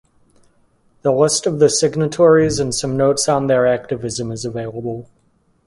The 1.03 1.11
list 1.11 1.45
of 1.45 1.59
the 1.59 1.69
signatories 1.69 2.59
and 2.59 2.73
some 2.73 2.97
notes 2.97 3.29
on 3.29 3.45
their 3.45 3.67
activism 3.67 4.31
is 4.31 4.45
available. 4.45 5.07